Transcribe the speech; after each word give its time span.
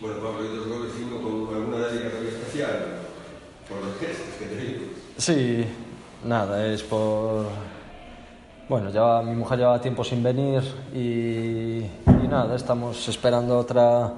Bueno, 0.00 0.16
Pablo, 0.16 0.40
hay 0.40 0.56
dos 0.56 0.66
goles, 0.66 0.92
uno 1.06 1.22
con 1.22 1.54
alguna 1.54 1.86
dedicatoria 1.86 2.28
especial 2.28 2.84
por 3.68 3.78
los 3.78 3.96
gestos 3.98 4.34
que 4.38 4.46
te 4.46 4.56
digo. 4.56 4.84
Sí, 5.16 5.64
nada, 6.24 6.66
es 6.66 6.82
por... 6.82 7.46
Bueno, 8.68 8.90
ya 8.90 9.22
mi 9.22 9.34
mujer 9.36 9.58
llevaba 9.58 9.80
tiempo 9.80 10.02
sin 10.02 10.22
venir 10.22 10.62
y, 10.94 11.78
y 11.78 12.28
nada, 12.28 12.56
estamos 12.56 13.06
esperando 13.08 13.58
otra, 13.58 14.12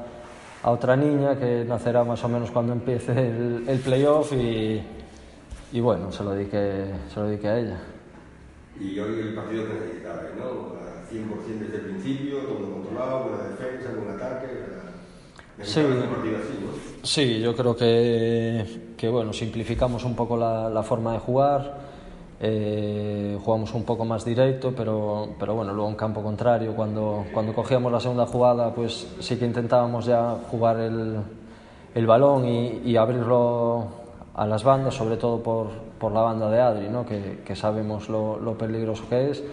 a 0.62 0.70
otra 0.70 0.96
niña 0.96 1.37
que 1.38 1.65
nacerá 1.65 2.04
más 2.04 2.22
o 2.24 2.29
menos 2.29 2.51
cuando 2.51 2.72
empiece 2.72 3.13
el, 3.13 3.65
el 3.69 3.79
playoff 3.81 4.33
y, 4.33 4.81
y 5.72 5.81
bueno, 5.81 6.11
se 6.13 6.22
lo, 6.24 6.31
dediqué, 6.31 6.87
se 7.13 7.21
lo 7.21 7.27
dediqué 7.27 7.49
a 7.49 7.58
ella. 7.58 7.81
Y 8.81 8.99
hoy 8.99 9.21
el 9.21 9.35
partido 9.35 9.67
que 9.67 9.74
necesitaba, 9.74 10.22
¿no? 10.38 10.77
A 10.77 11.11
100% 11.13 11.58
desde 11.58 11.77
el 11.77 11.83
principio, 11.83 12.38
todo 12.40 12.72
controlado, 12.72 13.24
buena 13.24 13.49
defensa, 13.49 13.90
buen 13.97 14.15
ataque. 14.17 14.76
Sí. 15.62 15.80
Sí, 17.02 17.41
yo 17.41 17.55
creo 17.55 17.77
que, 17.77 18.92
que 18.97 19.09
bueno, 19.09 19.33
simplificamos 19.33 20.05
un 20.05 20.16
poco 20.16 20.37
la, 20.37 20.69
la 20.69 20.83
forma 20.83 21.12
de 21.12 21.19
jugar, 21.20 21.78
eh, 22.41 23.38
jugamos 23.42 23.73
un 23.74 23.84
poco 23.84 24.05
más 24.05 24.24
directo, 24.24 24.73
pero, 24.77 25.28
pero 25.38 25.55
bueno, 25.55 25.73
luego 25.73 25.88
en 25.88 25.95
campo 25.95 26.20
contrario, 26.20 26.74
cuando, 26.74 27.24
cuando 27.33 27.55
cogíamos 27.55 27.92
la 27.92 28.00
segunda 28.00 28.27
jugada, 28.27 28.74
pues 28.74 29.06
sí 29.20 29.37
que 29.37 29.47
intentábamos 29.47 30.05
ya 30.06 30.37
jugar 30.50 30.80
el, 30.80 31.16
el 31.95 32.06
balón 32.06 32.45
y, 32.47 32.83
y 32.84 32.97
abrirlo 32.97 33.86
a 34.34 34.45
las 34.47 34.64
bandas, 34.64 34.95
sobre 34.95 35.16
todo 35.16 35.42
por, 35.42 35.69
por 36.00 36.11
la 36.11 36.23
banda 36.23 36.50
de 36.50 36.61
Adri, 36.61 36.88
¿no? 36.88 37.06
que, 37.06 37.41
que 37.45 37.55
sabemos 37.55 38.09
lo, 38.09 38.38
lo 38.41 38.59
peligroso 38.59 39.05
que 39.09 39.30
es. 39.30 39.45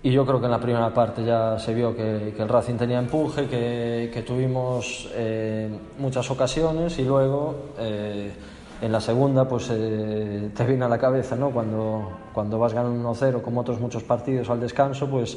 Y 0.00 0.12
yo 0.12 0.24
creo 0.24 0.38
que 0.38 0.44
en 0.44 0.52
la 0.52 0.60
primera 0.60 0.94
parte 0.94 1.24
ya 1.24 1.58
se 1.58 1.74
vio 1.74 1.94
que, 1.94 2.32
que 2.36 2.42
el 2.42 2.48
Racing 2.48 2.76
tenía 2.76 3.00
empuje, 3.00 3.46
que, 3.48 4.10
que 4.12 4.22
tuvimos 4.22 5.10
eh, 5.12 5.68
muchas 5.98 6.30
ocasiones 6.30 6.96
y 7.00 7.04
luego 7.04 7.72
eh, 7.78 8.32
en 8.80 8.92
la 8.92 9.00
segunda 9.00 9.48
pues 9.48 9.68
eh, 9.72 10.50
te 10.54 10.64
viene 10.64 10.84
a 10.84 10.88
la 10.88 10.98
cabeza, 10.98 11.34
¿no? 11.34 11.50
Cuando, 11.50 12.12
cuando 12.32 12.60
vas 12.60 12.74
ganando 12.74 13.12
1-0, 13.12 13.42
como 13.42 13.62
otros 13.62 13.80
muchos 13.80 14.04
partidos 14.04 14.48
al 14.50 14.60
descanso, 14.60 15.08
pues 15.08 15.36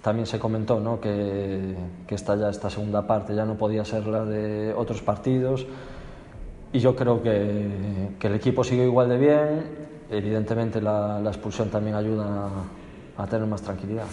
también 0.00 0.26
se 0.26 0.38
comentó 0.38 0.78
¿no? 0.78 1.00
que, 1.00 1.74
que 2.06 2.14
esta, 2.14 2.36
ya, 2.36 2.50
esta 2.50 2.70
segunda 2.70 3.04
parte 3.04 3.34
ya 3.34 3.44
no 3.44 3.56
podía 3.56 3.84
ser 3.84 4.06
la 4.06 4.24
de 4.24 4.72
otros 4.74 5.02
partidos 5.02 5.66
y 6.72 6.78
yo 6.78 6.94
creo 6.94 7.20
que, 7.20 8.10
que 8.18 8.26
el 8.28 8.34
equipo 8.34 8.62
sigue 8.62 8.84
igual 8.84 9.08
de 9.08 9.18
bien, 9.18 9.64
evidentemente 10.08 10.80
la, 10.80 11.18
la 11.20 11.30
expulsión 11.30 11.68
también 11.68 11.96
ayuda 11.96 12.24
a, 12.24 12.50
a 13.22 13.26
tener 13.26 13.46
más 13.46 13.62
tranquilidad. 13.62 14.06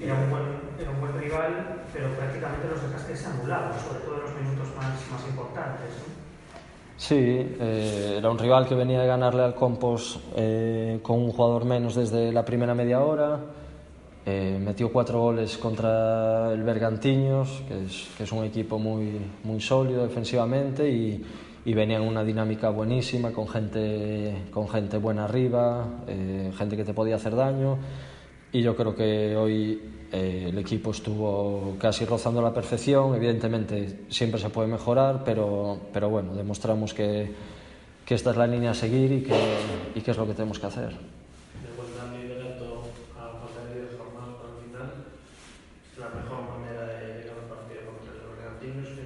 Era 0.00 0.14
un, 0.14 0.30
buen, 0.30 0.42
era 0.78 0.90
un 0.90 1.00
buen 1.00 1.18
rival, 1.18 1.82
pero 1.92 2.14
prácticamente 2.14 2.68
los 2.68 2.82
dejaste 2.82 3.26
anulados, 3.26 3.76
sobre 3.82 4.00
todo 4.00 4.14
en 4.16 4.22
los 4.22 4.34
minutos 4.42 4.68
más, 4.76 4.94
más 5.10 5.28
importantes. 5.28 5.90
¿no? 6.06 6.18
Sí, 6.96 7.14
eh, 7.16 8.14
era 8.18 8.30
un 8.30 8.38
rival 8.38 8.66
que 8.66 8.74
venía 8.74 9.00
de 9.00 9.06
ganarle 9.06 9.42
al 9.42 9.54
Compos 9.54 10.20
eh, 10.36 10.98
con 11.02 11.20
un 11.20 11.30
jugador 11.30 11.64
menos 11.64 11.94
desde 11.94 12.32
la 12.32 12.44
primera 12.44 12.74
media 12.74 13.00
hora. 13.00 13.40
Eh, 14.26 14.58
metió 14.60 14.92
cuatro 14.92 15.20
goles 15.20 15.56
contra 15.58 16.52
el 16.52 16.62
Bergantiños, 16.62 17.62
que 17.66 17.84
es, 17.84 18.10
que 18.16 18.24
es 18.24 18.32
un 18.32 18.44
equipo 18.44 18.78
muy, 18.78 19.18
muy 19.44 19.60
sólido 19.60 20.02
defensivamente 20.02 20.88
y, 20.88 21.24
y 21.68 21.74
venía 21.74 21.98
en 21.98 22.04
una 22.04 22.24
dinámica 22.24 22.70
buenísima, 22.70 23.30
con 23.30 23.46
gente, 23.46 24.46
con 24.50 24.70
gente 24.70 24.96
buena 24.96 25.24
arriba, 25.26 25.86
eh, 26.06 26.50
gente 26.56 26.78
que 26.78 26.84
te 26.84 26.94
podía 26.94 27.16
hacer 27.16 27.36
daño. 27.36 27.76
Y 28.52 28.62
yo 28.62 28.74
creo 28.74 28.94
que 28.96 29.36
hoy 29.36 29.78
eh, 30.10 30.46
el 30.48 30.56
equipo 30.56 30.92
estuvo 30.92 31.76
casi 31.78 32.06
rozando 32.06 32.40
la 32.40 32.54
perfección. 32.54 33.14
Evidentemente 33.14 34.06
siempre 34.08 34.40
se 34.40 34.48
puede 34.48 34.66
mejorar, 34.66 35.24
pero, 35.26 35.78
pero 35.92 36.08
bueno, 36.08 36.34
demostramos 36.34 36.94
que, 36.94 37.34
que 38.06 38.14
esta 38.14 38.30
es 38.30 38.38
la 38.38 38.46
línea 38.46 38.70
a 38.70 38.74
seguir 38.74 39.12
y 39.12 39.22
que, 39.24 39.38
y 39.94 40.00
que 40.00 40.12
es 40.12 40.16
lo 40.16 40.26
que 40.26 40.32
tenemos 40.32 40.58
que 40.58 40.66
hacer. 40.68 40.96
Después 41.60 41.86
de 41.92 42.00
un 42.00 42.18
liderato 42.18 42.84
a 43.14 43.44
falta 43.44 43.74
de 43.74 43.80
10 43.82 43.98
jornadas 43.98 44.36
para 44.40 44.56
el 44.56 44.64
final, 44.64 45.04
es 45.92 45.98
la 45.98 46.08
mejor 46.08 46.48
manera 46.48 46.86
de 46.86 47.28
al 47.28 47.44
partido 47.44 47.92
contra 47.92 48.14
los 48.16 48.38
Bergantinos, 48.40 48.88
que 48.88 49.04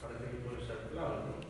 parece 0.00 0.24
que 0.32 0.36
puede 0.48 0.66
ser 0.66 0.88
clave, 0.94 1.28
¿no? 1.28 1.48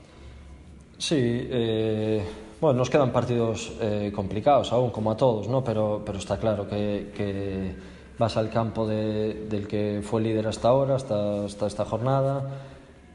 Sí, 1.08 1.16
eh, 1.16 2.22
bueno, 2.60 2.80
nos 2.80 2.91
quedan 2.91 3.12
partidos 3.12 3.72
eh, 3.80 4.12
complicados 4.14 4.70
aún, 4.74 4.91
como 4.91 5.10
a 5.10 5.16
todos, 5.16 5.48
¿no? 5.48 5.64
pero, 5.64 6.02
pero 6.04 6.19
está 6.19 6.36
claro 6.36 6.69
que, 6.69 7.12
que 7.16 7.72
vas 8.19 8.36
al 8.36 8.50
campo 8.50 8.86
de, 8.86 9.46
del 9.48 9.66
que 9.66 10.02
fue 10.02 10.20
líder 10.20 10.46
hasta 10.48 10.69
ahora, 10.69 10.96
hasta, 10.96 11.46
hasta 11.46 11.66
esta 11.66 11.86
jornada, 11.86 12.42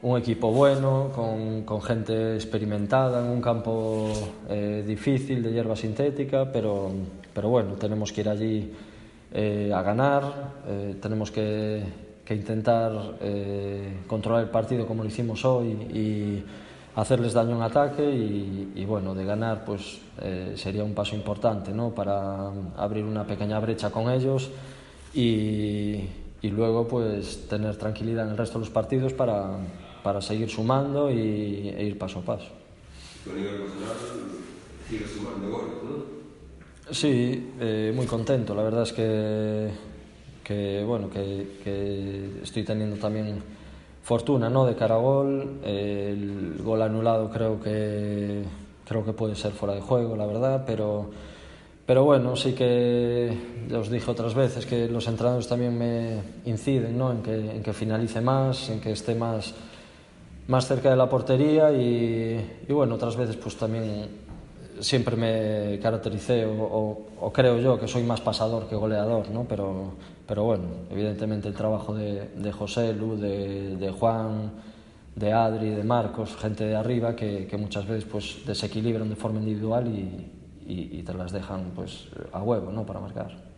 un 0.02 0.18
equipo 0.18 0.50
bueno, 0.50 1.12
con, 1.14 1.62
con 1.62 1.80
gente 1.82 2.34
experimentada, 2.34 3.24
en 3.24 3.30
un 3.30 3.40
campo 3.40 4.10
eh, 4.48 4.82
difícil 4.84 5.40
de 5.40 5.52
hierba 5.52 5.76
sintética, 5.76 6.50
pero, 6.50 6.90
pero 7.32 7.48
bueno, 7.48 7.74
tenemos 7.74 8.10
que 8.10 8.22
ir 8.22 8.28
allí 8.28 8.72
eh, 9.32 9.70
a 9.72 9.82
ganar, 9.82 10.24
eh, 10.66 10.96
tenemos 11.00 11.30
que, 11.30 11.80
que 12.24 12.34
intentar 12.34 13.18
eh, 13.20 13.98
controlar 14.08 14.42
el 14.42 14.50
partido 14.50 14.84
como 14.84 15.04
lo 15.04 15.08
hicimos 15.08 15.44
hoy 15.44 15.68
y 15.94 16.44
hacerles 16.96 17.32
daño 17.32 17.56
en 17.56 17.62
ataque 17.62 18.04
y, 18.04 18.72
y 18.74 18.84
bueno, 18.84 19.14
de 19.14 19.24
ganar 19.24 19.64
pues 19.64 19.98
eh, 20.22 20.54
sería 20.56 20.84
un 20.84 20.94
paso 20.94 21.16
importante 21.16 21.72
¿no? 21.72 21.90
para 21.94 22.50
abrir 22.76 23.04
una 23.04 23.26
pequeña 23.26 23.58
brecha 23.58 23.90
con 23.90 24.10
ellos 24.10 24.50
y, 25.12 26.08
y 26.40 26.48
luego 26.50 26.86
pues 26.86 27.48
tener 27.48 27.76
tranquilidad 27.76 28.26
en 28.26 28.32
el 28.32 28.36
resto 28.36 28.58
de 28.58 28.64
los 28.64 28.70
partidos 28.70 29.12
para, 29.12 29.58
para 30.02 30.20
seguir 30.20 30.48
sumando 30.48 31.10
y, 31.10 31.68
e 31.68 31.84
ir 31.84 31.98
paso 31.98 32.20
a 32.20 32.22
paso. 32.22 32.48
Sigue 34.88 35.06
sumando 35.06 35.50
goles, 35.50 35.74
¿no? 35.82 36.14
Sí, 36.92 37.52
eh, 37.58 37.92
muy 37.94 38.04
contento. 38.04 38.54
La 38.54 38.62
verdad 38.62 38.82
es 38.82 38.92
que, 38.92 39.70
que 40.44 40.84
bueno, 40.84 41.08
que, 41.08 41.58
que 41.64 42.40
estoy 42.42 42.62
teniendo 42.62 42.96
también 42.96 43.42
fortuna, 44.04 44.50
¿no? 44.50 44.66
De 44.66 44.76
cara 44.76 44.94
a 44.94 44.98
gol. 44.98 45.60
Eh, 45.64 46.10
el 46.12 46.62
gol 46.62 46.82
anulado 46.82 47.28
creo 47.30 47.60
que 47.60 48.44
creo 48.86 49.04
que 49.04 49.14
puede 49.14 49.34
ser 49.34 49.52
fuera 49.52 49.74
de 49.74 49.80
juego, 49.80 50.14
la 50.14 50.26
verdad, 50.26 50.62
pero 50.66 51.10
pero 51.86 52.04
bueno, 52.04 52.36
sí 52.36 52.52
que 52.52 53.36
os 53.74 53.90
dije 53.90 54.10
otras 54.10 54.34
veces 54.34 54.64
que 54.66 54.88
los 54.88 55.06
entrenadores 55.08 55.48
también 55.48 55.76
me 55.76 56.22
inciden, 56.44 56.96
¿no? 56.96 57.10
En 57.12 57.22
que 57.22 57.34
en 57.56 57.62
que 57.62 57.72
finalice 57.72 58.20
más, 58.20 58.68
en 58.70 58.80
que 58.80 58.92
esté 58.92 59.14
más 59.14 59.54
más 60.46 60.66
cerca 60.66 60.90
de 60.90 60.96
la 60.96 61.08
portería 61.08 61.72
y, 61.72 62.62
y 62.68 62.72
bueno, 62.72 62.96
otras 62.96 63.16
veces 63.16 63.36
pues 63.36 63.56
también 63.56 64.06
siempre 64.80 65.16
me 65.16 65.78
caractericé 65.80 66.44
o, 66.46 67.30
creo 67.32 67.58
yo 67.58 67.78
que 67.78 67.88
soy 67.88 68.02
más 68.02 68.20
pasador 68.20 68.68
que 68.68 68.76
goleador, 68.76 69.30
¿no? 69.30 69.44
pero, 69.44 69.94
pero 70.26 70.44
bueno, 70.44 70.64
evidentemente 70.90 71.48
el 71.48 71.54
trabajo 71.54 71.94
de, 71.94 72.52
José, 72.52 72.92
Lu, 72.92 73.16
de, 73.16 73.76
de, 73.76 73.90
Juan, 73.90 74.52
de 75.16 75.32
Adri, 75.32 75.70
de 75.70 75.84
Marcos, 75.84 76.36
gente 76.36 76.64
de 76.64 76.76
arriba 76.76 77.14
que, 77.14 77.46
que 77.46 77.56
muchas 77.56 77.86
veces 77.86 78.04
pues, 78.04 78.44
desequilibran 78.46 79.08
de 79.08 79.16
forma 79.16 79.40
individual 79.40 79.88
y, 79.88 80.30
y, 80.66 80.98
y 80.98 81.02
te 81.02 81.14
las 81.14 81.32
dejan 81.32 81.72
pues, 81.74 82.08
a 82.32 82.42
huevo 82.42 82.70
¿no? 82.70 82.84
para 82.84 83.00
marcar. 83.00 83.53